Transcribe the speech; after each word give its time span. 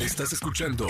Estás 0.00 0.32
escuchando 0.32 0.86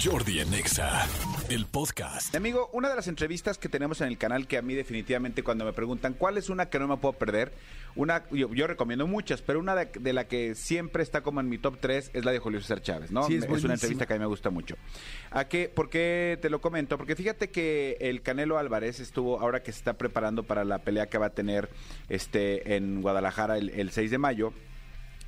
Jordi 0.00 0.38
Anexa, 0.38 1.04
el 1.50 1.66
podcast. 1.66 2.32
Amigo, 2.36 2.70
una 2.72 2.88
de 2.88 2.94
las 2.94 3.08
entrevistas 3.08 3.58
que 3.58 3.68
tenemos 3.68 4.00
en 4.00 4.06
el 4.06 4.18
canal 4.18 4.46
que 4.46 4.56
a 4.56 4.62
mí 4.62 4.74
definitivamente 4.74 5.42
cuando 5.42 5.64
me 5.64 5.72
preguntan 5.72 6.14
cuál 6.14 6.38
es 6.38 6.48
una 6.48 6.70
que 6.70 6.78
no 6.78 6.86
me 6.86 6.96
puedo 6.96 7.14
perder, 7.14 7.52
una 7.96 8.22
yo, 8.30 8.54
yo 8.54 8.68
recomiendo 8.68 9.08
muchas, 9.08 9.42
pero 9.42 9.58
una 9.58 9.74
de, 9.74 9.88
de 9.98 10.12
la 10.12 10.28
que 10.28 10.54
siempre 10.54 11.02
está 11.02 11.22
como 11.22 11.40
en 11.40 11.48
mi 11.48 11.58
top 11.58 11.78
3 11.80 12.12
es 12.14 12.24
la 12.24 12.30
de 12.30 12.38
Julio 12.38 12.60
César 12.60 12.82
Chávez, 12.82 13.10
¿no? 13.10 13.24
Sí, 13.24 13.34
es 13.34 13.64
una 13.64 13.74
entrevista 13.74 14.06
que 14.06 14.12
a 14.12 14.16
mí 14.16 14.20
me 14.20 14.26
gusta 14.26 14.50
mucho. 14.50 14.76
¿A 15.32 15.48
qué, 15.48 15.68
¿Por 15.68 15.90
qué 15.90 16.38
te 16.40 16.50
lo 16.50 16.60
comento? 16.60 16.98
Porque 16.98 17.16
fíjate 17.16 17.50
que 17.50 17.96
el 17.98 18.22
Canelo 18.22 18.58
Álvarez 18.58 19.00
estuvo, 19.00 19.40
ahora 19.40 19.64
que 19.64 19.72
se 19.72 19.78
está 19.78 19.94
preparando 19.94 20.44
para 20.44 20.64
la 20.64 20.78
pelea 20.78 21.06
que 21.08 21.18
va 21.18 21.26
a 21.26 21.30
tener 21.30 21.68
este 22.08 22.76
en 22.76 23.02
Guadalajara 23.02 23.58
el, 23.58 23.70
el 23.70 23.90
6 23.90 24.12
de 24.12 24.18
mayo, 24.18 24.52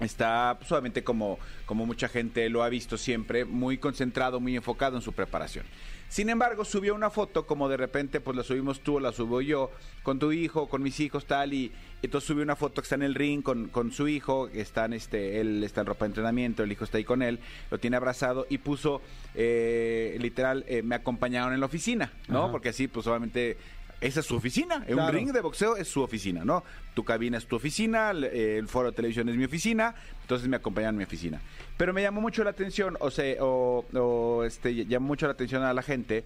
está 0.01 0.57
pues, 0.59 0.71
obviamente 0.73 1.05
como, 1.05 1.39
como 1.67 1.87
mucha 1.87 2.09
gente 2.09 2.49
lo 2.49 2.63
ha 2.63 2.69
visto 2.69 2.97
siempre, 2.97 3.45
muy 3.45 3.79
concentrado, 3.79 4.41
muy 4.41 4.57
enfocado 4.57 4.97
en 4.97 5.03
su 5.03 5.13
preparación. 5.13 5.65
Sin 6.09 6.31
embargo, 6.31 6.65
subió 6.65 6.95
una 6.95 7.11
foto 7.11 7.47
como 7.47 7.69
de 7.69 7.77
repente 7.77 8.21
pues 8.21 8.35
la 8.35 8.43
subimos 8.43 8.81
tú 8.81 8.97
o 8.97 9.01
la 9.01 9.13
subo 9.13 9.43
yo 9.43 9.71
con 10.03 10.19
tu 10.19 10.33
hijo, 10.33 10.67
con 10.67 10.83
mis 10.83 11.01
hijos 11.01 11.27
tal 11.27 11.53
y 11.53 11.71
entonces 12.01 12.29
subió 12.29 12.43
una 12.43 12.57
foto 12.57 12.81
que 12.81 12.87
está 12.87 12.95
en 12.95 13.03
el 13.03 13.15
ring 13.15 13.43
con, 13.43 13.69
con 13.69 13.93
su 13.93 14.09
hijo, 14.09 14.49
que 14.51 14.63
están 14.63 14.95
este 14.95 15.39
él 15.39 15.63
está 15.63 15.83
en 15.83 15.87
ropa 15.87 16.07
de 16.07 16.11
entrenamiento, 16.11 16.63
el 16.63 16.73
hijo 16.73 16.85
está 16.85 16.97
ahí 16.97 17.05
con 17.05 17.21
él, 17.21 17.41
lo 17.71 17.79
tiene 17.79 17.99
abrazado 17.99 18.47
y 18.49 18.57
puso 18.57 19.03
eh, 19.35 20.17
literal 20.19 20.65
eh, 20.67 20.81
me 20.83 20.95
acompañaron 20.95 21.53
en 21.53 21.61
la 21.61 21.67
oficina, 21.67 22.11
¿no? 22.27 22.45
Ajá. 22.45 22.53
Porque 22.53 22.71
así 22.71 22.89
pues 22.89 23.07
obviamente 23.07 23.59
esa 24.01 24.21
es 24.21 24.27
su 24.27 24.37
oficina, 24.37 24.77
en 24.87 24.95
un 24.95 25.05
Claro. 25.05 25.13
ring 25.13 25.33
de 25.33 25.41
boxeo 25.41 25.77
es 25.77 25.89
su 25.89 26.03
oficina, 26.03 26.45
¿no? 26.45 26.63
Tu 26.95 27.05
cabina 27.05 27.39
es 27.39 27.47
tu 27.47 27.57
oficina, 27.57 28.11
el, 28.11 28.69
foro 28.69 28.91
de 28.91 28.97
televisión 28.97 29.29
es 29.29 29.37
mi 29.37 29.45
oficina, 29.45 29.95
entonces 30.23 30.49
me 30.49 30.57
acompañaron 30.57 30.95
en 30.95 30.99
mi 30.99 31.05
oficina. 31.05 31.41
Pero 31.77 31.93
me 31.93 32.03
llamó 32.03 32.21
mucho 32.21 32.45
la 32.45 32.51
atención, 32.51 32.97
o 33.01 33.11
sea, 33.11 33.43
o, 33.43 33.85
o, 33.93 34.45
este, 34.45 34.87
llamó 34.87 35.09
mucho 35.09 35.27
la 35.27 35.33
atención 35.33 35.63
a 35.65 35.73
la 35.73 35.83
gente 35.83 36.25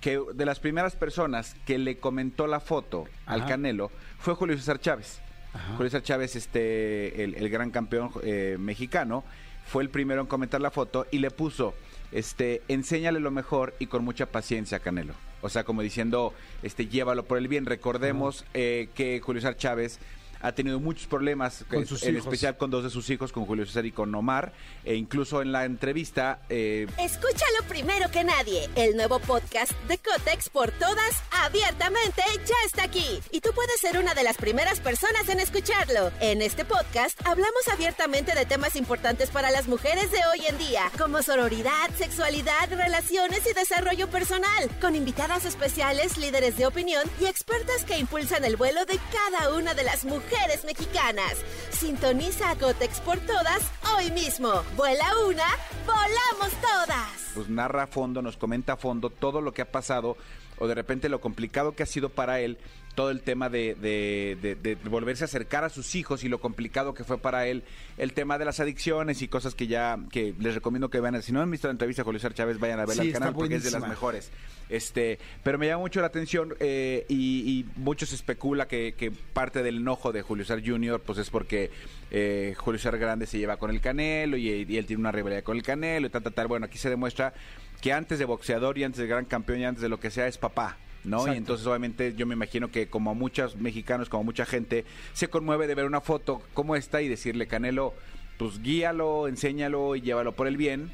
que 0.00 0.18
de 0.34 0.46
las 0.46 0.60
primeras 0.60 0.96
personas 0.96 1.54
que 1.66 1.78
le 1.78 1.98
comentó 1.98 2.46
la 2.46 2.60
foto 2.60 3.04
al. 3.26 3.46
Canelo 3.46 3.90
fue 4.18 4.34
Julio 4.34 4.56
César 4.56 4.80
Chávez. 4.80 5.20
Ajá. 5.52 5.74
Julio 5.76 5.90
César 5.90 6.02
Chávez, 6.02 6.36
este, 6.36 7.22
el, 7.22 7.34
el 7.34 7.50
gran 7.50 7.70
campeón 7.70 8.10
eh, 8.22 8.56
mexicano, 8.58 9.24
fue 9.66 9.82
el 9.82 9.90
primero 9.90 10.22
en 10.22 10.26
comentar 10.26 10.60
la 10.60 10.70
foto 10.70 11.06
y 11.10 11.18
le 11.18 11.30
puso, 11.30 11.74
este, 12.12 12.62
enséñale 12.68 13.20
lo 13.20 13.30
mejor 13.30 13.74
y 13.78 13.86
con 13.86 14.04
mucha 14.04 14.26
paciencia 14.26 14.78
a 14.78 14.80
Canelo. 14.80 15.12
O 15.42 15.48
sea, 15.48 15.64
como 15.64 15.82
diciendo, 15.82 16.34
este, 16.62 16.86
llévalo 16.86 17.24
por 17.24 17.38
el 17.38 17.48
bien. 17.48 17.66
Recordemos 17.66 18.44
eh, 18.54 18.88
que 18.94 19.20
Julio 19.20 19.40
César 19.40 19.56
Chávez 19.56 19.98
ha 20.42 20.52
tenido 20.52 20.80
muchos 20.80 21.06
problemas, 21.06 21.64
Con 21.68 21.82
eh, 21.82 21.86
sus 21.86 22.02
en 22.02 22.14
hijos. 22.14 22.26
especial 22.26 22.56
con 22.56 22.70
dos 22.70 22.84
de 22.84 22.90
sus 22.90 23.08
hijos, 23.10 23.32
con 23.32 23.44
Julio 23.44 23.66
César 23.66 23.84
y 23.84 23.92
con 23.92 24.14
Omar. 24.14 24.52
E 24.84 24.94
incluso 24.94 25.42
en 25.42 25.52
la 25.52 25.64
entrevista 25.64 26.40
eh, 26.48 26.86
Escúchalo 26.98 27.62
primero 27.68 28.10
que 28.10 28.24
nadie. 28.24 28.68
El 28.74 28.96
nuevo 28.96 29.18
podcast 29.18 29.72
de 29.88 29.98
Cotex 29.98 30.48
por 30.48 30.70
todas, 30.72 31.22
abiertamente, 31.44 32.22
ya 32.46 32.54
está 32.64 32.84
aquí. 32.84 33.20
Y 33.30 33.40
tú 33.40 33.50
puedes 33.54 33.80
ser 33.80 33.98
una 33.98 34.14
de 34.14 34.22
las 34.22 34.36
primeras 34.36 34.80
personas 34.80 35.28
en 35.28 35.40
escucharlo. 35.40 36.10
En 36.20 36.40
este 36.40 36.64
podcast 36.64 37.20
hablamos 37.26 37.68
abiertamente 37.70 38.34
de 38.34 38.46
temas 38.46 38.76
importantes 38.76 39.30
para 39.30 39.50
las 39.50 39.68
mujeres 39.68 40.10
de 40.10 40.20
hoy 40.32 40.46
en 40.48 40.56
día, 40.58 40.90
como 40.98 41.22
sororidad, 41.22 41.90
sexualidad, 41.98 42.70
relaciones 42.70 43.42
y 43.50 43.52
desarrollo 43.52 44.08
personal, 44.08 44.70
con 44.80 44.96
invitadas 44.96 45.44
especiales, 45.44 46.16
líderes 46.16 46.56
de 46.56 46.66
opinión 46.66 47.02
y 47.20 47.26
expertas 47.26 47.84
que 47.84 47.98
impulsan 47.98 48.44
el 48.44 48.56
vuelo 48.56 48.84
de 48.86 48.98
cada 49.12 49.54
una 49.54 49.74
de 49.74 49.82
las 49.82 50.04
mujeres 50.04 50.29
mexicanas. 50.64 51.44
Sintoniza 51.70 52.50
a 52.50 52.56
Cotex 52.56 53.00
por 53.00 53.18
todas 53.20 53.62
hoy 53.96 54.10
mismo. 54.10 54.62
Vuela 54.76 55.06
una, 55.26 55.46
volamos 55.86 56.52
todas. 56.60 57.32
pues 57.34 57.48
narra 57.48 57.84
a 57.84 57.86
fondo, 57.86 58.22
nos 58.22 58.36
comenta 58.36 58.74
a 58.74 58.76
fondo 58.76 59.10
todo 59.10 59.40
lo 59.40 59.52
que 59.52 59.62
ha 59.62 59.70
pasado 59.70 60.16
o 60.58 60.66
de 60.66 60.74
repente 60.74 61.08
lo 61.08 61.20
complicado 61.20 61.74
que 61.74 61.82
ha 61.82 61.86
sido 61.86 62.10
para 62.10 62.40
él 62.40 62.58
todo 62.94 63.10
el 63.10 63.20
tema 63.22 63.48
de, 63.48 63.74
de- 63.76 64.36
de- 64.42 64.56
de 64.56 64.74
volverse 64.88 65.24
a 65.24 65.26
acercar 65.26 65.64
a 65.64 65.68
sus 65.68 65.94
hijos 65.94 66.24
y 66.24 66.28
lo 66.28 66.38
complicado 66.40 66.92
que 66.92 67.04
fue 67.04 67.18
para 67.18 67.46
él 67.46 67.62
el 67.98 68.12
tema 68.12 68.36
de 68.36 68.44
las 68.44 68.58
adicciones 68.60 69.22
y 69.22 69.28
cosas 69.28 69.54
que 69.54 69.68
ya 69.68 69.98
que 70.10 70.34
les 70.40 70.54
recomiendo 70.54 70.90
que 70.90 71.00
vean 71.00 71.22
si 71.22 71.32
no 71.32 71.40
han 71.40 71.50
visto 71.50 71.68
la 71.68 71.72
entrevista 71.72 72.02
con 72.04 72.12
Luis 72.14 72.24
Ar 72.24 72.34
Chávez 72.34 72.58
vayan 72.58 72.80
a 72.80 72.86
verla 72.86 73.02
Sí, 73.02 73.08
al 73.10 73.14
canal 73.14 73.34
porque 73.34 73.54
es 73.54 73.64
de 73.64 73.70
las 73.70 73.88
mejores 73.88 74.30
este 74.68 75.18
pero 75.42 75.56
me 75.56 75.66
llama 75.68 75.80
mucho 75.82 76.00
la 76.00 76.08
atención 76.08 76.54
eh, 76.60 77.06
y, 77.08 77.60
y 77.60 77.66
mucho 77.76 78.06
se 78.06 78.16
especula 78.16 78.66
que, 78.68 78.94
que 78.96 79.10
parte 79.10 79.62
del 79.62 79.76
enojo 79.78 80.12
de 80.12 80.22
Julio 80.22 80.44
César 80.44 80.62
Jr. 80.64 81.00
pues 81.00 81.18
es 81.18 81.30
porque 81.30 81.70
eh, 82.10 82.54
Julio 82.58 82.78
César 82.78 82.98
Grande 82.98 83.26
se 83.26 83.38
lleva 83.38 83.56
con 83.56 83.70
el 83.70 83.80
Canelo 83.80 84.36
y, 84.36 84.48
y 84.68 84.76
él 84.76 84.86
tiene 84.86 85.00
una 85.00 85.12
rivalidad 85.12 85.42
con 85.44 85.56
el 85.56 85.62
Canelo 85.62 86.08
y 86.08 86.10
tal, 86.10 86.22
tal, 86.22 86.32
tal. 86.34 86.48
Bueno, 86.48 86.66
aquí 86.66 86.76
se 86.76 86.90
demuestra 86.90 87.32
que 87.80 87.92
antes 87.92 88.18
de 88.18 88.24
boxeador 88.24 88.76
y 88.78 88.84
antes 88.84 88.98
de 89.00 89.06
gran 89.06 89.24
campeón 89.26 89.60
y 89.60 89.64
antes 89.64 89.80
de 89.82 89.88
lo 89.88 90.00
que 90.00 90.10
sea 90.10 90.26
es 90.26 90.36
papá. 90.38 90.76
¿No? 91.04 91.18
Exacto. 91.18 91.34
Y 91.34 91.38
entonces 91.38 91.66
obviamente 91.66 92.14
yo 92.14 92.26
me 92.26 92.34
imagino 92.34 92.70
que 92.70 92.88
como 92.88 93.14
muchos 93.14 93.56
mexicanos, 93.56 94.08
como 94.08 94.24
mucha 94.24 94.46
gente, 94.46 94.84
se 95.12 95.28
conmueve 95.28 95.66
de 95.66 95.74
ver 95.74 95.84
una 95.86 96.00
foto 96.00 96.42
como 96.54 96.76
esta 96.76 97.02
y 97.02 97.08
decirle, 97.08 97.46
Canelo, 97.46 97.94
pues 98.38 98.62
guíalo, 98.62 99.28
enséñalo 99.28 99.96
y 99.96 100.00
llévalo 100.00 100.32
por 100.32 100.46
el 100.46 100.56
bien. 100.56 100.90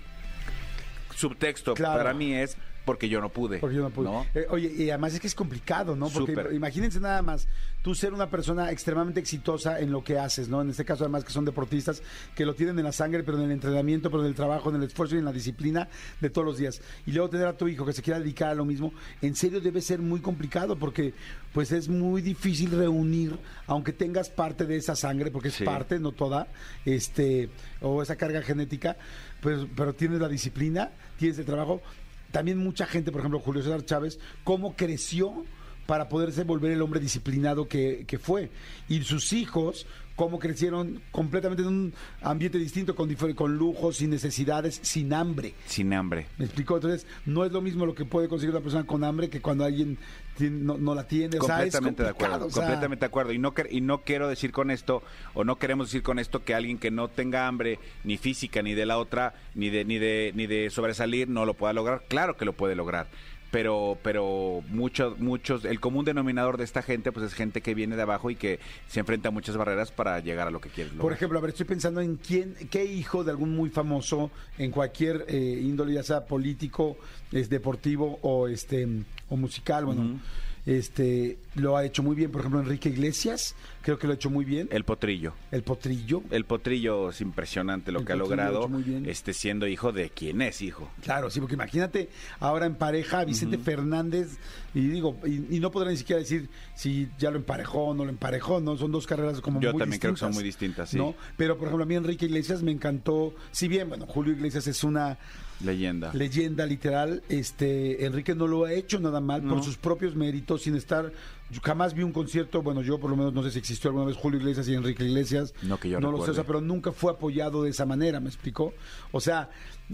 Subtexto 1.14 1.74
Claro. 1.74 1.96
para 1.98 2.12
mí 2.12 2.34
es 2.34 2.56
porque 2.86 3.08
yo 3.10 3.20
no 3.20 3.28
pude. 3.28 3.58
Porque 3.58 3.76
yo 3.76 3.82
no 3.82 3.90
pude. 3.90 4.08
¿no? 4.08 4.24
Eh, 4.34 4.46
oye, 4.48 4.72
y 4.74 4.88
además 4.88 5.12
es 5.12 5.20
que 5.20 5.26
es 5.26 5.34
complicado, 5.34 5.94
¿no? 5.96 6.08
Porque 6.08 6.32
Súper. 6.34 6.54
imagínense 6.54 7.00
nada 7.00 7.20
más, 7.20 7.48
tú 7.82 7.94
ser 7.94 8.14
una 8.14 8.30
persona 8.30 8.70
extremadamente 8.70 9.20
exitosa 9.20 9.80
en 9.80 9.90
lo 9.90 10.02
que 10.04 10.18
haces, 10.18 10.48
¿no? 10.48 10.62
En 10.62 10.70
este 10.70 10.84
caso, 10.84 11.02
además, 11.04 11.24
que 11.24 11.32
son 11.32 11.44
deportistas 11.44 12.00
que 12.34 12.46
lo 12.46 12.54
tienen 12.54 12.78
en 12.78 12.84
la 12.84 12.92
sangre, 12.92 13.24
pero 13.24 13.38
en 13.38 13.44
el 13.44 13.50
entrenamiento, 13.50 14.08
pero 14.10 14.22
en 14.22 14.28
el 14.28 14.34
trabajo, 14.34 14.70
en 14.70 14.76
el 14.76 14.84
esfuerzo 14.84 15.16
y 15.16 15.18
en 15.18 15.24
la 15.24 15.32
disciplina 15.32 15.88
de 16.20 16.30
todos 16.30 16.46
los 16.46 16.58
días. 16.58 16.80
Y 17.06 17.12
luego 17.12 17.28
tener 17.28 17.48
a 17.48 17.56
tu 17.56 17.66
hijo 17.68 17.84
que 17.84 17.92
se 17.92 18.02
quiera 18.02 18.20
dedicar 18.20 18.50
a 18.50 18.54
lo 18.54 18.64
mismo, 18.64 18.92
en 19.20 19.34
serio 19.34 19.60
debe 19.60 19.80
ser 19.82 19.98
muy 20.00 20.20
complicado 20.20 20.76
porque, 20.76 21.12
pues, 21.52 21.72
es 21.72 21.88
muy 21.88 22.22
difícil 22.22 22.70
reunir, 22.70 23.36
aunque 23.66 23.92
tengas 23.92 24.30
parte 24.30 24.64
de 24.64 24.76
esa 24.76 24.94
sangre, 24.94 25.32
porque 25.32 25.48
es 25.48 25.54
Sí. 25.54 25.64
parte, 25.64 25.98
no 25.98 26.12
toda, 26.12 26.46
este, 26.84 27.50
o 27.80 28.00
esa 28.00 28.14
carga 28.14 28.42
genética, 28.42 28.96
pues, 29.40 29.66
pero 29.74 29.92
tienes 29.92 30.20
la 30.20 30.28
disciplina, 30.28 30.90
tienes 31.18 31.36
el 31.38 31.44
trabajo 31.44 31.82
también 32.30 32.58
mucha 32.58 32.86
gente, 32.86 33.12
por 33.12 33.20
ejemplo, 33.20 33.40
Julio 33.40 33.62
César 33.62 33.84
Chávez, 33.84 34.18
cómo 34.44 34.74
creció 34.76 35.44
para 35.86 36.08
poderse 36.08 36.44
volver 36.44 36.72
el 36.72 36.82
hombre 36.82 37.00
disciplinado 37.00 37.68
que, 37.68 38.04
que 38.06 38.18
fue. 38.18 38.50
Y 38.88 39.02
sus 39.02 39.32
hijos, 39.32 39.86
cómo 40.16 40.38
crecieron 40.38 41.00
completamente 41.12 41.62
en 41.62 41.68
un 41.68 41.94
ambiente 42.22 42.58
distinto, 42.58 42.94
con, 42.94 43.14
con 43.34 43.56
lujos, 43.56 43.98
sin 43.98 44.10
necesidades, 44.10 44.78
sin 44.82 45.12
hambre. 45.12 45.54
Sin 45.66 45.92
hambre. 45.92 46.26
¿Me 46.38 46.46
explicó? 46.46 46.76
Entonces, 46.76 47.06
no 47.26 47.44
es 47.44 47.52
lo 47.52 47.60
mismo 47.60 47.86
lo 47.86 47.94
que 47.94 48.04
puede 48.04 48.28
conseguir 48.28 48.54
una 48.54 48.62
persona 48.62 48.86
con 48.86 49.04
hambre 49.04 49.28
que 49.30 49.40
cuando 49.40 49.64
alguien 49.64 49.98
tiene- 50.36 50.58
no, 50.58 50.76
no 50.78 50.94
la 50.94 51.06
tiene. 51.06 51.38
O 51.38 51.44
sea, 51.44 51.62
es 51.64 51.72
completamente 51.74 52.02
de 52.02 52.08
acuerdo, 52.08 52.46
o 52.46 52.50
sea, 52.50 52.62
completamente 52.62 53.00
de 53.00 53.06
acuerdo. 53.06 53.32
Y 53.32 53.38
no, 53.38 53.54
y 53.70 53.80
no 53.80 54.02
quiero 54.02 54.28
decir 54.28 54.52
con 54.52 54.70
esto, 54.70 55.02
o 55.34 55.44
no 55.44 55.56
queremos 55.56 55.88
decir 55.88 56.02
con 56.02 56.18
esto 56.18 56.42
que 56.44 56.54
alguien 56.54 56.78
que 56.78 56.90
no 56.90 57.08
tenga 57.08 57.46
hambre, 57.46 57.78
ni 58.04 58.16
física, 58.16 58.62
ni 58.62 58.74
de 58.74 58.86
la 58.86 58.98
otra, 58.98 59.34
ni 59.54 59.70
de, 59.70 59.84
ni 59.84 59.98
de, 59.98 60.32
ni 60.34 60.46
de 60.46 60.70
sobresalir, 60.70 61.28
no 61.28 61.44
lo 61.44 61.54
pueda 61.54 61.72
lograr. 61.74 62.02
Claro 62.08 62.36
que 62.36 62.44
lo 62.44 62.54
puede 62.54 62.74
lograr. 62.74 63.06
Pero, 63.50 63.96
pero 64.02 64.62
muchos, 64.70 65.18
muchos, 65.18 65.64
el 65.64 65.80
común 65.80 66.04
denominador 66.04 66.58
de 66.58 66.64
esta 66.64 66.82
gente, 66.82 67.12
pues 67.12 67.26
es 67.26 67.34
gente 67.34 67.60
que 67.60 67.74
viene 67.74 67.96
de 67.96 68.02
abajo 68.02 68.30
y 68.30 68.36
que 68.36 68.58
se 68.88 69.00
enfrenta 69.00 69.28
a 69.28 69.32
muchas 69.32 69.56
barreras 69.56 69.92
para 69.92 70.18
llegar 70.20 70.48
a 70.48 70.50
lo 70.50 70.60
que 70.60 70.68
quiere. 70.68 70.90
Por 70.90 71.12
ejemplo, 71.12 71.38
a 71.38 71.42
ver, 71.42 71.50
estoy 71.50 71.66
pensando 71.66 72.00
en 72.00 72.16
quién, 72.16 72.54
qué 72.70 72.84
hijo 72.84 73.24
de 73.24 73.30
algún 73.30 73.54
muy 73.54 73.70
famoso 73.70 74.30
en 74.58 74.70
cualquier 74.70 75.24
eh, 75.28 75.60
índole, 75.62 75.94
ya 75.94 76.02
sea 76.02 76.26
político, 76.26 76.96
es 77.32 77.48
deportivo 77.48 78.18
o 78.22 78.48
este 78.48 78.86
o 79.28 79.36
musical, 79.36 79.84
bueno. 79.86 80.20
Este, 80.66 81.38
lo 81.54 81.76
ha 81.76 81.84
hecho 81.84 82.02
muy 82.02 82.16
bien. 82.16 82.30
Por 82.30 82.40
ejemplo, 82.42 82.60
Enrique 82.60 82.88
Iglesias, 82.88 83.54
creo 83.82 83.98
que 83.98 84.06
lo 84.06 84.12
ha 84.12 84.16
hecho 84.16 84.30
muy 84.30 84.44
bien. 84.44 84.68
El 84.72 84.84
potrillo. 84.84 85.32
El 85.52 85.62
Potrillo. 85.62 86.22
El 86.30 86.44
potrillo 86.44 87.10
es 87.10 87.20
impresionante 87.20 87.92
lo 87.92 88.00
El 88.00 88.04
que 88.04 88.12
ha 88.12 88.14
ha 88.16 88.18
logrado, 88.18 88.58
hecho 88.60 88.68
muy 88.68 88.82
bien. 88.82 89.08
este 89.08 89.32
siendo 89.32 89.66
hijo 89.68 89.92
de 89.92 90.10
quién 90.10 90.42
es 90.42 90.60
hijo. 90.62 90.90
Claro, 91.02 91.30
sí, 91.30 91.38
porque 91.40 91.54
imagínate 91.54 92.08
ahora 92.40 92.66
en 92.66 92.74
pareja 92.74 93.20
a 93.20 93.24
Vicente 93.24 93.58
Fernández 93.58 94.38
y 94.74 94.80
digo, 94.88 95.16
y, 95.24 95.56
y 95.56 95.60
no 95.60 95.70
podrá 95.70 95.90
ni 95.90 95.96
siquiera 95.96 96.20
decir 96.20 96.48
si 96.74 97.08
ya 97.18 97.30
lo 97.30 97.36
emparejó 97.36 97.84
o 97.86 97.94
no 97.94 98.04
lo 98.04 98.10
emparejó, 98.10 98.60
¿no? 98.60 98.76
Son 98.76 98.90
dos 98.90 99.06
carreras 99.06 99.40
como 99.40 99.60
Yo 99.60 99.72
muy 99.72 99.78
también 99.78 100.00
creo 100.00 100.14
que 100.14 100.20
son 100.20 100.34
muy 100.34 100.42
distintas, 100.44 100.90
sí. 100.90 100.96
¿no? 100.98 101.14
Pero 101.36 101.56
por 101.56 101.68
ejemplo, 101.68 101.84
a 101.84 101.86
mí 101.86 101.94
Enrique 101.94 102.26
Iglesias 102.26 102.62
me 102.62 102.72
encantó, 102.72 103.34
si 103.52 103.68
bien, 103.68 103.88
bueno, 103.88 104.06
Julio 104.06 104.32
Iglesias 104.32 104.66
es 104.66 104.82
una 104.82 105.16
Leyenda. 105.64 106.12
leyenda 106.12 106.66
literal, 106.66 107.22
este 107.28 108.04
Enrique 108.04 108.34
no 108.34 108.46
lo 108.46 108.64
ha 108.66 108.72
hecho 108.72 109.00
nada 109.00 109.20
mal 109.20 109.42
por 109.42 109.62
sus 109.62 109.76
propios 109.76 110.14
méritos, 110.14 110.62
sin 110.62 110.76
estar 110.76 111.10
yo 111.50 111.60
jamás 111.62 111.94
vi 111.94 112.02
un 112.02 112.12
concierto, 112.12 112.60
bueno, 112.60 112.82
yo 112.82 112.98
por 112.98 113.08
lo 113.08 113.16
menos 113.16 113.32
no 113.32 113.42
sé 113.42 113.52
si 113.52 113.58
existió 113.60 113.88
alguna 113.90 114.06
vez 114.06 114.16
Julio 114.16 114.40
Iglesias 114.40 114.66
y 114.68 114.74
Enrique 114.74 115.04
Iglesias. 115.04 115.54
No 115.62 115.78
que 115.78 115.88
yo 115.88 116.00
No 116.00 116.10
lo 116.10 116.16
sé, 116.18 116.22
o 116.22 116.26
recuerde. 116.26 116.34
sea, 116.34 116.44
pero 116.44 116.60
nunca 116.60 116.90
fue 116.92 117.12
apoyado 117.12 117.62
de 117.62 117.70
esa 117.70 117.86
manera, 117.86 118.18
¿me 118.20 118.28
explicó? 118.28 118.74
O 119.12 119.20
sea, 119.20 119.48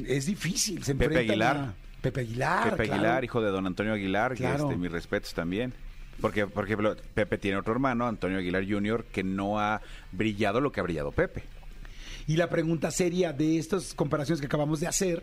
es 0.06 0.26
difícil, 0.26 0.82
se 0.82 0.94
Pepe 0.94 1.18
Aguilar. 1.18 1.56
a- 1.58 1.74
Pepe 2.00 2.20
Aguilar. 2.22 2.70
Pepe 2.70 2.84
claro. 2.84 2.94
Aguilar, 2.94 3.24
hijo 3.24 3.40
de 3.42 3.50
don 3.50 3.66
Antonio 3.66 3.92
Aguilar, 3.92 4.32
que, 4.32 4.38
Claro. 4.38 4.64
este, 4.64 4.76
mis 4.76 4.90
respetos 4.90 5.34
también. 5.34 5.72
Porque, 6.20 6.46
por 6.46 6.64
ejemplo, 6.64 6.96
Pepe 7.14 7.36
tiene 7.38 7.58
otro 7.58 7.72
hermano, 7.72 8.06
Antonio 8.08 8.38
Aguilar 8.38 8.64
Jr., 8.68 9.04
que 9.12 9.22
no 9.22 9.60
ha 9.60 9.80
brillado 10.10 10.60
lo 10.60 10.72
que 10.72 10.80
ha 10.80 10.82
brillado 10.82 11.12
Pepe. 11.12 11.42
Y 12.26 12.36
la 12.36 12.48
pregunta 12.48 12.90
seria 12.90 13.32
de 13.32 13.58
estas 13.58 13.94
comparaciones 13.94 14.40
que 14.40 14.46
acabamos 14.46 14.80
de 14.80 14.86
hacer, 14.86 15.22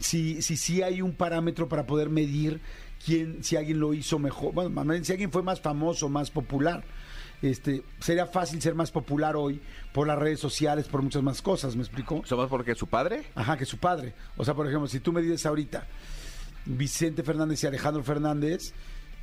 si, 0.00 0.40
si 0.42 0.56
sí 0.56 0.82
hay 0.82 1.02
un 1.02 1.12
parámetro 1.12 1.68
para 1.68 1.86
poder 1.86 2.08
medir 2.10 2.60
quién, 3.04 3.42
si 3.42 3.56
alguien 3.56 3.80
lo 3.80 3.92
hizo 3.94 4.18
mejor, 4.18 4.52
bueno, 4.54 4.70
más 4.70 4.86
bien, 4.86 5.04
si 5.04 5.12
alguien 5.12 5.32
fue 5.32 5.42
más 5.42 5.60
famoso, 5.60 6.08
más 6.08 6.30
popular. 6.30 6.84
Este, 7.42 7.82
sería 7.98 8.26
fácil 8.26 8.62
ser 8.62 8.76
más 8.76 8.92
popular 8.92 9.34
hoy 9.34 9.60
por 9.92 10.06
las 10.06 10.16
redes 10.16 10.38
sociales, 10.38 10.86
por 10.86 11.02
muchas 11.02 11.24
más 11.24 11.42
cosas, 11.42 11.74
¿me 11.74 11.82
explicó? 11.82 12.22
¿Somos 12.24 12.48
porque 12.48 12.76
su 12.76 12.86
padre? 12.86 13.24
Ajá, 13.34 13.56
que 13.56 13.64
su 13.64 13.78
padre. 13.78 14.14
O 14.36 14.44
sea, 14.44 14.54
por 14.54 14.68
ejemplo, 14.68 14.86
si 14.86 15.00
tú 15.00 15.12
me 15.12 15.20
dices 15.22 15.44
ahorita 15.44 15.84
Vicente 16.66 17.24
Fernández 17.24 17.62
y 17.64 17.66
Alejandro 17.66 18.04
Fernández, 18.04 18.72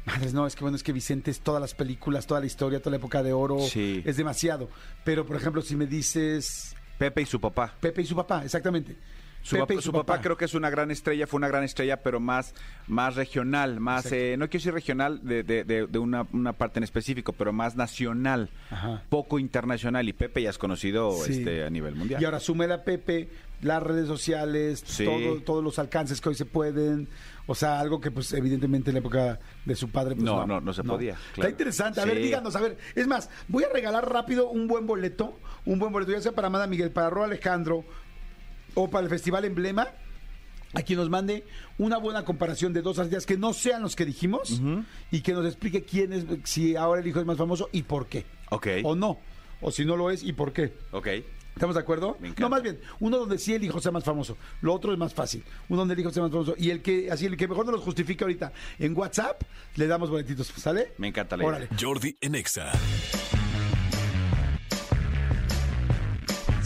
madres, 0.06 0.34
no, 0.34 0.46
es 0.46 0.56
que 0.56 0.62
bueno, 0.66 0.76
es 0.76 0.84
que 0.84 0.92
Vicente 0.92 1.32
es 1.32 1.40
todas 1.40 1.62
las 1.62 1.74
películas, 1.74 2.28
toda 2.28 2.42
la 2.42 2.46
historia, 2.48 2.80
toda 2.82 2.92
la 2.92 2.98
época 2.98 3.24
de 3.24 3.32
oro, 3.32 3.60
Sí. 3.62 4.02
es 4.06 4.18
demasiado. 4.18 4.70
Pero, 5.06 5.26
por 5.26 5.38
ejemplo, 5.38 5.62
si 5.62 5.78
me 5.78 5.86
dices 5.86 6.76
Pepe 7.00 7.24
y 7.24 7.26
su 7.26 7.42
papá. 7.42 7.74
Pepe 7.80 8.04
y 8.04 8.06
su 8.06 8.16
papá, 8.16 8.44
exactamente. 8.46 8.96
Su, 9.42 9.56
Pepe 9.56 9.62
papá, 9.62 9.74
y 9.74 9.82
su 9.82 9.92
papá 9.94 10.20
creo 10.22 10.36
que 10.36 10.44
es 10.44 10.54
una 10.54 10.70
gran 10.70 10.92
estrella, 10.92 11.26
fue 11.26 11.38
una 11.38 11.48
gran 11.48 11.64
estrella, 11.64 12.04
pero 12.04 12.20
más, 12.20 12.54
más 12.88 13.16
regional, 13.16 13.80
más, 13.80 14.12
eh, 14.12 14.36
no 14.38 14.50
quiero 14.50 14.60
decir 14.64 14.74
regional 14.74 15.22
de, 15.24 15.44
de- 15.44 15.64
de- 15.64 15.88
de 15.88 15.98
una, 15.98 16.28
una 16.34 16.52
parte 16.52 16.80
en 16.80 16.84
específico, 16.84 17.32
pero 17.32 17.54
más 17.54 17.78
nacional, 17.78 18.50
Ajá. 18.70 19.02
poco 19.08 19.40
internacional. 19.40 20.10
Y 20.10 20.14
Pepe 20.14 20.42
ya 20.42 20.50
es 20.50 20.58
conocido 20.58 21.12
Sí. 21.24 21.40
este, 21.40 21.64
a 21.64 21.70
nivel 21.70 21.96
mundial. 21.96 22.22
Y 22.22 22.26
ahora 22.26 22.42
súmele 22.42 22.74
a 22.74 22.84
Pepe 22.84 23.30
las 23.62 23.82
redes 23.82 24.08
sociales, 24.08 24.84
Sí. 24.86 25.06
todo- 25.06 25.42
todos 25.42 25.64
los 25.64 25.80
alcances 25.80 26.20
que 26.20 26.28
hoy 26.30 26.36
se 26.36 26.46
pueden. 26.46 27.08
O 27.48 27.56
sea, 27.56 27.80
algo 27.80 28.00
que 28.02 28.12
pues 28.12 28.32
evidentemente 28.34 28.90
en 28.92 28.96
la 28.96 29.00
época 29.00 29.40
de 29.66 29.76
su 29.76 29.90
padre 29.90 30.16
pues, 30.16 30.24
No, 30.26 30.46
no, 30.46 30.60
no 30.62 30.74
se 30.74 30.84
podía, 30.84 31.14
Está 31.14 31.32
claro. 31.34 31.50
interesante. 31.50 32.02
A 32.02 32.06
ver, 32.06 32.18
Sí. 32.18 32.24
díganos, 32.24 32.56
a 32.58 32.62
ver. 32.62 32.78
Es 32.94 33.08
más, 33.08 33.30
voy 33.48 33.64
a 33.64 33.70
regalar 33.70 34.08
rápido 34.12 34.50
un 34.50 34.68
buen 34.68 34.86
boleto, 34.86 35.40
un 35.66 35.80
buen 35.80 35.92
boleto, 35.92 36.12
ya 36.12 36.22
sea 36.22 36.32
para 36.34 36.48
Amanda 36.48 36.68
Miguel, 36.68 36.92
para 36.92 37.10
Ro 37.10 37.24
Alejandro 37.24 37.84
o 38.76 38.90
para 38.90 39.04
el 39.04 39.10
Festival 39.10 39.46
Emblema. 39.46 39.88
A 40.76 40.84
quien 40.84 41.00
nos 41.00 41.10
mande 41.10 41.46
una 41.80 41.98
buena 41.98 42.24
comparación 42.24 42.74
de 42.74 42.84
dos 42.84 43.00
artistas 43.00 43.26
que 43.26 43.38
no 43.38 43.54
sean 43.54 43.82
los 43.82 43.96
que 43.96 44.06
dijimos 44.06 44.62
y 45.10 45.22
que 45.22 45.34
nos 45.34 45.44
explique 45.48 45.84
quién 45.84 46.14
es, 46.14 46.26
si 46.44 46.76
ahora 46.76 47.02
el 47.02 47.08
hijo 47.08 47.20
es 47.20 47.26
más 47.26 47.38
famoso 47.38 47.70
y 47.72 47.82
por 47.82 48.06
qué. 48.06 48.24
Ok. 48.52 48.68
O 48.84 48.96
no. 48.96 49.18
O 49.62 49.72
si 49.72 49.84
no 49.84 49.98
lo 49.98 50.12
es 50.12 50.22
y 50.24 50.32
por 50.32 50.54
qué. 50.54 50.72
Ok. 50.92 51.08
¿Estamos 51.56 51.76
de 51.76 51.82
acuerdo? 51.82 52.16
Me 52.22 52.28
encanta. 52.28 52.44
No, 52.44 52.50
más 52.50 52.62
bien, 52.62 52.80
uno 53.00 53.18
donde 53.18 53.40
sí 53.40 53.56
el 53.56 53.64
hijo 53.64 53.82
sea 53.82 53.92
más 53.92 54.04
famoso, 54.04 54.38
lo 54.62 54.74
otro 54.74 54.94
es 54.94 55.00
más 55.00 55.14
fácil. 55.14 55.44
Uno 55.70 55.80
donde 55.80 55.96
el 55.96 56.02
hijo 56.02 56.12
sea 56.12 56.22
más 56.22 56.32
famoso 56.32 56.54
y 56.56 56.70
el 56.70 56.84
que 56.84 57.12
así 57.12 57.26
el 57.26 57.36
que 57.36 57.48
mejor 57.48 57.66
nos 57.66 57.74
los 57.76 57.84
justifique 57.84 58.24
ahorita 58.24 58.54
en 58.78 58.96
WhatsApp, 58.96 59.42
le 59.76 59.88
damos 59.88 60.12
boletitos, 60.12 60.48
¿sale? 60.56 60.94
Me 61.00 61.08
encanta 61.08 61.36
la 61.36 61.46
Órale. 61.46 61.66
idea. 61.66 61.78
Jordi 61.82 62.16
en 62.22 62.36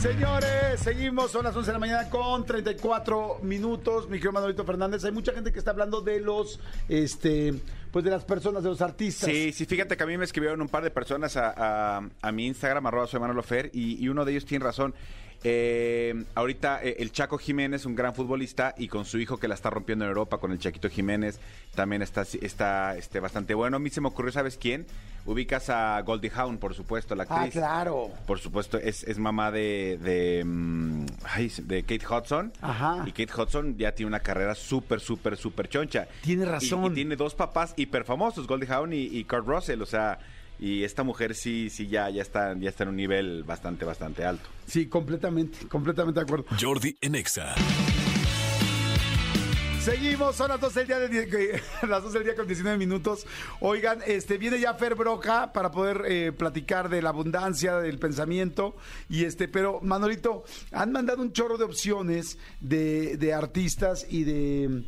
Señores, 0.03 0.81
seguimos, 0.81 1.31
son 1.31 1.45
las 1.45 1.55
11 1.55 1.67
de 1.67 1.73
la 1.73 1.79
mañana 1.79 2.09
con 2.09 2.45
34 2.45 3.39
minutos. 3.41 4.09
Mi 4.09 4.17
querido 4.17 4.33
Manolito 4.33 4.65
Fernández, 4.65 5.05
hay 5.05 5.13
mucha 5.13 5.31
gente 5.31 5.53
que 5.53 5.59
está 5.59 5.71
hablando 5.71 6.01
de 6.01 6.19
los, 6.19 6.59
este, 6.89 7.53
pues 7.89 8.03
de 8.03 8.11
las 8.11 8.25
personas, 8.25 8.63
de 8.63 8.69
los 8.69 8.81
artistas. 8.81 9.29
Sí, 9.29 9.53
sí, 9.53 9.65
fíjate 9.65 9.95
que 9.95 10.03
a 10.03 10.05
mí 10.05 10.17
me 10.17 10.25
escribieron 10.25 10.61
un 10.61 10.67
par 10.67 10.83
de 10.83 10.91
personas 10.91 11.37
a, 11.37 12.01
mi 12.33 12.47
Instagram, 12.47 12.85
arroba 12.85 13.07
soy 13.07 13.21
Manolo 13.21 13.43
Fer, 13.43 13.71
y 13.73 14.05
uno 14.09 14.25
de 14.25 14.33
ellos 14.33 14.43
tiene 14.43 14.65
razón. 14.65 14.93
Eh, 15.43 16.23
ahorita 16.35 16.81
eh, 16.83 16.95
el 16.99 17.11
Chaco 17.11 17.37
Jiménez, 17.37 17.85
un 17.85 17.95
gran 17.95 18.13
futbolista, 18.15 18.73
y 18.77 18.87
con 18.87 19.05
su 19.05 19.19
hijo 19.19 19.37
que 19.37 19.47
la 19.47 19.55
está 19.55 19.69
rompiendo 19.69 20.05
en 20.05 20.09
Europa, 20.09 20.37
con 20.37 20.51
el 20.51 20.59
Chaquito 20.59 20.89
Jiménez, 20.89 21.39
también 21.75 22.01
está, 22.01 22.21
está 22.41 22.95
este, 22.97 23.19
bastante 23.19 23.53
bueno. 23.53 23.77
A 23.77 23.79
mí 23.79 23.89
se 23.89 23.99
me 24.01 24.07
ocurrió, 24.07 24.31
¿sabes 24.31 24.57
quién? 24.57 24.85
Ubicas 25.25 25.69
a 25.69 26.01
Goldie 26.01 26.31
Hawn, 26.35 26.57
por 26.57 26.73
supuesto, 26.73 27.15
la 27.15 27.25
Ah, 27.29 27.35
actriz. 27.35 27.53
claro. 27.53 28.09
Por 28.27 28.39
supuesto, 28.39 28.77
es, 28.77 29.03
es 29.03 29.17
mamá 29.17 29.51
de, 29.51 29.97
de, 30.01 30.43
mm, 30.45 31.05
de 31.63 31.83
Kate 31.83 32.05
Hudson. 32.05 32.51
Ajá. 32.61 33.03
Y 33.05 33.11
Kate 33.11 33.41
Hudson 33.41 33.77
ya 33.77 33.93
tiene 33.93 34.07
una 34.07 34.19
carrera 34.19 34.53
súper, 34.55 34.99
súper, 34.99 35.37
súper 35.37 35.69
choncha. 35.69 36.07
Tiene 36.21 36.43
Y- 36.43 36.45
razón. 36.45 36.91
Y, 36.91 36.95
tiene 36.95 37.15
dos 37.15 37.35
papás 37.35 37.73
hiper 37.77 38.03
famosos, 38.03 38.47
Goldie 38.47 38.67
Hawn 38.71 38.91
y, 38.93 39.03
y 39.03 39.23
Kurt 39.23 39.47
Russell. 39.47 39.81
O 39.81 39.85
sea, 39.85 40.19
y 40.63 40.85
esta 40.85 41.03
mujer 41.03 41.35
sí, 41.35 41.69
sí 41.69 41.87
ya, 41.87 42.09
ya 42.09 42.21
está, 42.21 42.57
ya 42.57 42.69
está 42.69 42.83
en 42.83 42.91
un 42.91 42.95
nivel 42.95 43.43
bastante, 43.43 43.83
bastante 43.83 44.23
alto. 44.23 44.47
Sí, 44.65 44.87
completamente, 44.87 45.67
completamente 45.67 46.21
de 46.21 46.23
acuerdo. 46.23 46.45
Jordi 46.57 46.95
en 47.01 47.15
Exa. 47.15 47.53
Seguimos, 49.81 50.37
son 50.37 50.47
las 50.47 50.61
12 50.61 50.85
del 50.85 51.11
día, 51.11 51.25
de, 51.25 51.61
las 51.89 52.01
12 52.03 52.17
del 52.19 52.27
día 52.27 52.35
con 52.35 52.47
19 52.47 52.77
minutos. 52.77 53.27
Oigan, 53.59 53.99
este 54.07 54.37
viene 54.37 54.57
ya 54.57 54.73
Fer 54.75 54.95
Broca 54.95 55.51
para 55.51 55.69
poder 55.69 56.03
eh, 56.07 56.31
platicar 56.31 56.87
de 56.87 57.01
la 57.01 57.09
abundancia, 57.09 57.79
del 57.79 57.99
pensamiento. 57.99 58.77
Y 59.09 59.25
este, 59.25 59.49
pero 59.49 59.81
Manolito, 59.81 60.45
han 60.71 60.93
mandado 60.93 61.21
un 61.21 61.33
chorro 61.33 61.57
de 61.57 61.65
opciones 61.65 62.37
de, 62.61 63.17
de 63.17 63.33
artistas 63.33 64.07
y 64.09 64.23
de. 64.23 64.85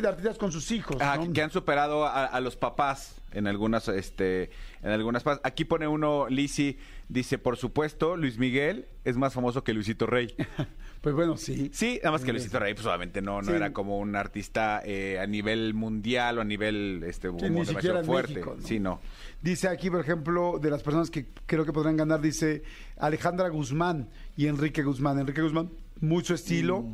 De 0.00 0.08
artistas 0.08 0.38
con 0.38 0.52
sus 0.52 0.70
hijos. 0.70 0.96
Ah, 1.00 1.16
¿no? 1.18 1.32
que 1.32 1.42
han 1.42 1.50
superado 1.50 2.04
a, 2.06 2.24
a 2.26 2.40
los 2.40 2.56
papás 2.56 3.16
en 3.32 3.46
algunas, 3.46 3.88
este, 3.88 4.50
en 4.82 4.90
algunas 4.90 5.24
Aquí 5.42 5.64
pone 5.64 5.86
uno, 5.86 6.26
Lisi, 6.28 6.78
dice, 7.08 7.38
por 7.38 7.56
supuesto, 7.56 8.16
Luis 8.16 8.38
Miguel 8.38 8.86
es 9.04 9.16
más 9.16 9.34
famoso 9.34 9.62
que 9.64 9.72
Luisito 9.74 10.06
Rey. 10.06 10.34
Pues 11.02 11.14
bueno, 11.14 11.36
sí. 11.36 11.70
Sí, 11.72 12.00
nada 12.02 12.12
más 12.12 12.24
que 12.24 12.32
Luisito 12.32 12.58
Rey, 12.58 12.74
pues 12.74 12.84
obviamente 12.84 13.22
no, 13.22 13.40
no 13.40 13.48
Sí. 13.50 13.52
era 13.52 13.72
como 13.72 13.98
un 14.00 14.16
artista 14.16 14.82
eh, 14.84 15.20
a 15.20 15.26
nivel 15.26 15.72
mundial 15.72 16.38
o 16.38 16.40
a 16.40 16.44
nivel 16.44 17.04
este 17.06 17.28
Sí, 17.38 17.48
ni 17.48 17.64
siquiera 17.64 18.02
fuerte. 18.02 18.32
México, 18.34 18.56
¿no? 18.58 18.66
Sí, 18.66 18.80
no. 18.80 19.00
Dice 19.40 19.68
aquí, 19.68 19.88
por 19.88 20.00
ejemplo, 20.00 20.58
de 20.60 20.68
las 20.68 20.82
personas 20.82 21.08
que 21.10 21.26
creo 21.44 21.64
que 21.64 21.72
podrán 21.72 21.96
ganar, 21.96 22.20
dice 22.20 22.64
Alejandra 22.98 23.48
Guzmán 23.50 24.08
y 24.36 24.48
Enrique 24.48 24.82
Guzmán. 24.82 25.20
Enrique 25.20 25.42
Guzmán, 25.42 25.70
mucho 26.00 26.34
estilo, 26.34 26.84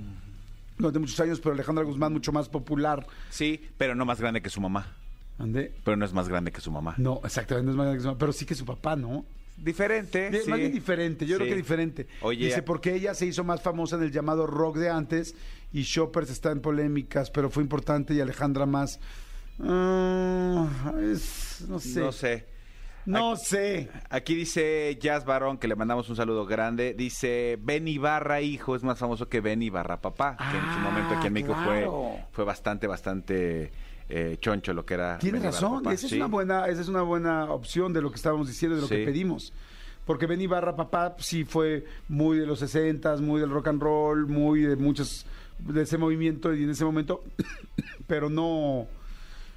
durante 0.83 0.99
muchos 0.99 1.19
años, 1.21 1.41
pero 1.41 1.55
Alejandra 1.55 1.85
Guzmán 1.85 2.13
mucho 2.13 2.33
más 2.33 2.49
popular. 2.49 3.07
Sí, 3.31 3.61
pero 3.79 3.95
no 3.95 4.05
más 4.05 4.21
grande 4.21 4.43
que 4.43 4.51
su 4.51 4.61
mamá. 4.61 4.97
¿Ande? 5.39 5.73
Pero 5.85 5.97
no 5.97 6.05
es 6.05 6.13
más 6.13 6.29
grande 6.29 6.53
que 6.53 6.61
su 6.61 6.71
mamá. 6.71 6.95
No, 6.99 7.21
exactamente, 7.25 7.65
no 7.67 7.71
es 7.73 7.77
más 7.77 7.85
grande 7.87 7.99
que 7.99 8.03
su 8.03 8.09
mamá, 8.09 8.19
pero 8.19 8.33
sí 8.33 8.45
que 8.45 8.55
su 8.55 8.65
papá, 8.67 8.95
¿no? 8.97 9.25
Diferente. 9.57 10.31
Di- 10.31 10.39
sí. 10.41 10.51
Más 10.51 10.59
bien 10.59 10.73
diferente, 10.73 11.27
yo 11.27 11.37
creo 11.37 11.49
que 11.49 11.57
diferente. 11.57 12.07
Oye, 12.23 12.47
Dice, 12.47 12.63
porque 12.63 12.95
ella 12.95 13.15
se 13.15 13.27
hizo 13.27 13.45
más 13.45 13.63
famosa 13.63 13.97
en 13.97 14.03
el 14.03 14.13
llamado 14.13 14.47
rock 14.47 14.77
de 14.77 14.91
antes 14.91 15.35
y 15.73 15.83
Shoppers 15.83 16.31
está 16.31 16.51
en 16.53 16.61
polémicas, 16.61 17.31
pero 17.31 17.51
fue 17.51 17.63
importante 17.63 18.15
y 18.15 18.21
Alejandra 18.21 18.67
más. 18.67 18.99
Ah, 19.61 20.69
es- 21.13 21.65
no 21.69 21.79
sé. 21.79 22.01
no 22.01 22.13
sé. 22.13 22.47
No 23.07 23.37
sé. 23.37 23.89
Aquí 24.11 24.35
dice 24.35 24.97
Jazz 25.01 25.25
Barón, 25.25 25.59
que 25.59 25.67
le 25.69 25.75
mandamos 25.77 26.09
un 26.09 26.17
saludo 26.17 26.47
grande. 26.47 26.95
Dice, 26.95 27.59
Ben 27.61 27.89
Ibarra, 27.89 28.41
hijo, 28.41 28.77
es 28.77 28.83
más 28.85 28.99
famoso 28.99 29.29
que 29.29 29.41
Ben 29.41 29.61
Ibarra, 29.63 30.01
papá. 30.01 30.37
que 30.37 30.57
en 30.57 30.63
su 30.65 30.79
Ah, 30.79 30.91
momento 30.91 31.15
aquí 31.17 31.27
en 31.27 31.33
México 31.33 31.53
claro. 31.55 31.91
fue, 31.91 32.25
fue 32.33 32.45
bastante, 32.45 32.87
bastante 32.87 33.73
eh, 34.09 34.37
choncho 34.41 34.73
lo 34.73 34.85
que 34.87 34.95
era. 34.95 35.19
Tienes 35.19 35.43
razón, 35.43 35.83
esa 35.91 36.07
es, 36.07 36.13
una 36.13 36.27
buena, 36.27 36.67
esa 36.69 36.81
es 36.81 36.89
una 36.89 37.03
buena 37.03 37.51
opción 37.53 37.93
de 37.93 38.03
lo 38.03 38.11
que 38.11 38.17
estábamos 38.17 38.47
diciendo, 38.49 38.77
de 38.77 38.83
lo 38.83 38.89
que 38.89 39.05
pedimos. 39.05 39.53
Porque 40.05 40.27
Ben 40.27 40.41
Ibarra, 40.41 40.75
papá, 40.77 41.15
sí 41.19 41.45
fue 41.45 41.85
muy 42.09 42.37
de 42.39 42.47
los 42.47 42.59
60 42.59 43.17
muy 43.19 43.41
del 43.41 43.51
rock 43.51 43.69
and 43.69 43.81
roll, 43.83 44.27
muy 44.27 44.63
de 44.63 44.77
muchos, 44.77 45.27
de 45.61 45.83
ese 45.83 45.97
movimiento 45.97 46.53
y 46.55 46.65
en 46.65 46.71
ese 46.71 46.85
momento, 46.85 47.23
pero 48.07 48.29
no, 48.29 48.87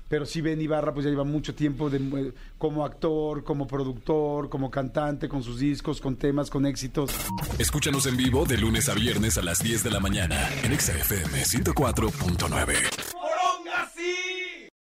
pero 0.07 0.25
sí 0.25 0.41
Ben 0.41 0.61
Ibarra 0.61 0.93
pues 0.93 1.03
ya 1.05 1.09
lleva 1.09 1.23
mucho 1.23 1.55
tiempo 1.55 1.89
de- 1.89 2.33
como 2.57 2.85
actor, 2.85 3.43
como 3.43 3.67
productor, 3.67 4.49
como 4.49 4.69
cantante, 4.71 5.27
con 5.29 5.43
sus 5.43 5.59
discos, 5.59 6.01
con 6.01 6.15
temas, 6.15 6.49
con 6.49 6.65
éxitos. 6.65 7.11
Escúchanos 7.59 8.05
en 8.05 8.17
vivo 8.17 8.45
de 8.45 8.57
lunes 8.57 8.89
a 8.89 8.93
viernes 8.93 9.37
a 9.37 9.41
las 9.41 9.59
10 9.59 9.83
de 9.83 9.91
la 9.91 9.99
mañana 9.99 10.49
en 10.63 10.73
Exa 10.73 10.93
FM 10.93 11.43
104.9. 11.43 13.04